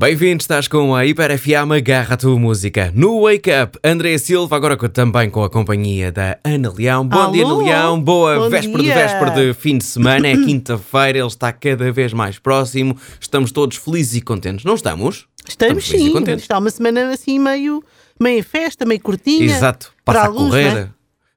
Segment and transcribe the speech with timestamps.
[0.00, 2.90] Bem-vindo, estás com a Hiper FM Agarra a tua música.
[2.94, 7.06] No Wake Up, André Silva, agora também com a companhia da Ana Leão.
[7.06, 8.00] Bom dia, Ana Alô, Leão.
[8.00, 8.94] Boa bom véspera de dia.
[8.94, 10.26] véspera de fim de semana.
[10.26, 12.96] É quinta-feira, ele está cada vez mais próximo.
[13.20, 15.26] Estamos todos felizes e contentes, não estamos?
[15.46, 16.44] Estamos felizes e sim, contentes.
[16.44, 17.84] está uma semana assim meio,
[18.18, 19.44] meio festa, meio curtinha.
[19.44, 20.70] Exato, para passa a alguns, correr.
[20.74, 20.88] não é?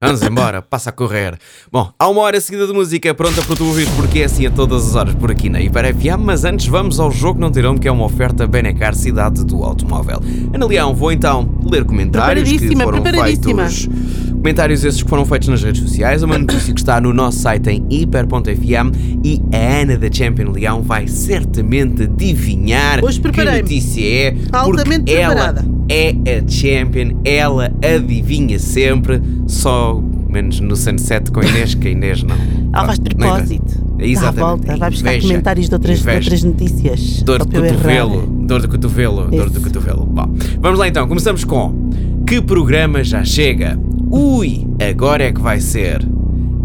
[0.03, 1.39] Vamos embora, passa a correr.
[1.71, 4.51] Bom, há uma hora seguida de música pronta para tu ouvir, porque é assim a
[4.51, 6.19] todas as horas por aqui na Hiper FM.
[6.19, 10.21] Mas antes vamos ao jogo Não Terão, que é uma oferta Benecar Cidade do Automóvel.
[10.53, 13.87] Ana Leão, vou então ler comentários que foram feitos.
[14.31, 16.21] Comentários esses que foram feitos nas redes sociais.
[16.23, 18.91] Uma notícia que está no nosso site em hiper.fm
[19.23, 23.61] e a Ana da Champion Leão vai certamente adivinhar Hoje que preparei-me.
[23.61, 24.35] notícia é.
[24.51, 25.74] Altamente porque ela preparada.
[25.89, 31.91] É a champion, ela adivinha sempre, só menos no Sunset com a Inês, que a
[31.91, 32.35] Inês não.
[32.73, 33.53] Ela faz não propósito.
[33.53, 33.85] inventa.
[33.97, 34.39] Dá a Exatamente.
[34.39, 37.23] volta, vai buscar Inveja, comentários de outras, de outras notícias.
[37.23, 37.69] Dor de errar.
[37.69, 39.61] cotovelo, dor de cotovelo, dor de Isso.
[39.61, 40.05] cotovelo.
[40.05, 41.89] Bom, vamos lá então, começamos com
[42.27, 43.79] Que programa já chega?
[44.11, 46.05] Ui, agora é que vai ser.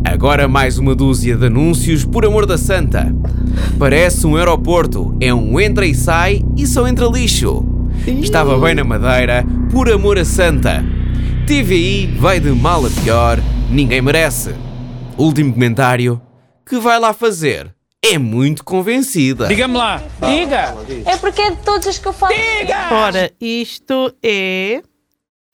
[0.05, 3.15] Agora mais uma dúzia de anúncios por amor da santa.
[3.79, 7.65] Parece um aeroporto, é um entra e sai e só entra lixo.
[8.07, 10.83] Estava bem na madeira, por amor a santa.
[11.47, 13.39] TVI vai de mal a pior,
[13.71, 14.55] ninguém merece.
[15.19, 16.21] Último comentário,
[16.67, 17.75] que vai lá fazer?
[18.03, 19.47] É muito convencida.
[19.49, 20.75] Diga-me lá, diga!
[21.05, 22.33] É porque é de todos os que eu falo.
[22.93, 24.81] Ora, isto é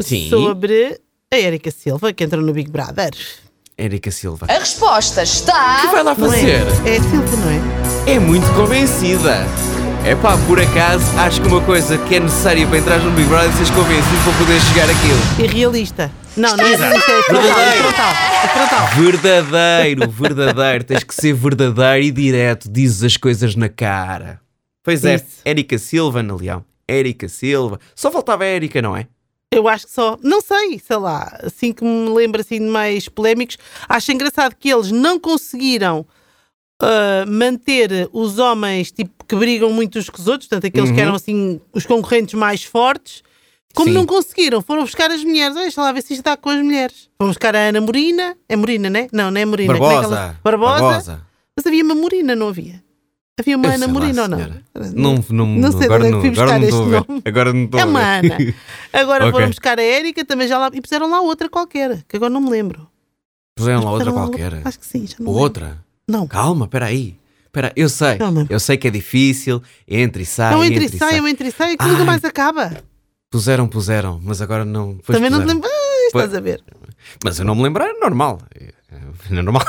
[0.00, 0.28] Sim.
[0.30, 1.00] sobre
[1.32, 3.10] a Erika Silva, que entrou no Big Brother.
[3.76, 4.46] Érica Silva.
[4.48, 5.90] A resposta que está.
[5.90, 6.30] vai lá Não é?
[6.30, 6.62] fazer?
[6.86, 8.12] É Silva, não é?
[8.14, 9.44] É muito convencida.
[10.06, 13.28] É pá, por acaso, acho que uma coisa que é necessária para entrar no Big
[13.28, 15.44] Brother é seres convencido para poder chegar àquilo.
[15.44, 16.12] Irrealista.
[16.36, 17.42] Não, não é realista, é frontal.
[17.42, 17.88] É Verdadeiro.
[18.52, 18.86] frontal.
[18.86, 19.00] É.
[19.00, 20.84] Verdadeiro, verdadeiro.
[20.84, 22.70] Tens que ser verdadeiro e direto.
[22.70, 24.40] Dizes as coisas na cara.
[24.84, 25.24] Pois é, Isso.
[25.44, 26.64] Érica Silva, Ana Leão.
[26.86, 27.80] Érica Silva.
[27.92, 29.08] Só faltava a Érica, não é?
[29.50, 33.08] Eu acho que só, não sei, sei lá, assim que me lembro assim de mais
[33.08, 33.56] polémicos,
[33.88, 36.04] acho engraçado que eles não conseguiram
[36.80, 41.00] ah, manter os homens tipo que brigam muito uns com os outros, portanto, aqueles que
[41.00, 43.22] eram assim os concorrentes mais fortes,
[43.74, 43.92] como Uhum.
[43.92, 43.98] Sim.
[43.98, 45.54] não conseguiram, foram buscar as mulheres.
[45.54, 47.08] Olha, Deixa lá ver se isto está com as mulheres.
[47.18, 49.08] Vão buscar a Ana Morina, é Morina, né?
[49.12, 49.74] Não, não é Morina.
[49.74, 50.04] é Barbosa.
[50.14, 50.80] ela- Barbosa.
[50.82, 51.20] Barbosa.
[51.56, 52.82] Mas havia uma Morina, não havia?
[53.38, 54.38] Havia uma Eu Ana Morina ou não?
[54.94, 57.22] Não, não, Não sei de agora onde é que não, fui buscar este nome.
[57.24, 58.38] Agora não estou É uma Ana.
[58.94, 59.32] Agora Ok.
[59.32, 62.40] foram buscar a Érica também já lá e puseram lá outra qualquer, que agora não
[62.40, 62.88] me lembro.
[63.54, 64.66] Puseram lá outra Puseram lá qualquer.
[64.66, 65.42] Acho que sim, já não lembro.
[65.42, 65.84] Outra?
[66.08, 66.26] Não.
[66.26, 67.18] Calma, espera aí.
[67.56, 68.18] Espera, eu sei.
[68.18, 68.46] Não, não.
[68.50, 69.62] Eu sei que é difícil.
[69.88, 70.52] Entra e sai.
[70.52, 72.04] Não entre e entra sai, eu entre e sai, que nunca Ai.
[72.04, 72.70] mais acaba.
[73.30, 74.98] Puseram, puseram, mas agora não.
[74.98, 75.54] também não te puseram.
[75.54, 75.70] lembro.
[75.72, 76.62] Ah, estás a ver.
[77.24, 78.42] Mas eu não me lembro, é normal.
[78.54, 78.76] É
[79.30, 79.64] é normal.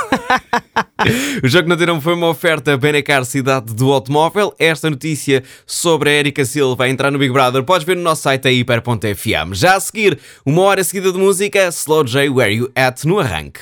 [1.44, 4.54] o jogo não terão foi uma oferta Benecar Cidade do Automóvel.
[4.60, 8.24] Esta notícia sobre a Erika Silva a entrar no Big Brother podes ver no nosso
[8.24, 9.54] site hiper.fm.
[9.54, 13.62] Já a seguir, uma hora seguida de música, Slow J Where You At no arranque.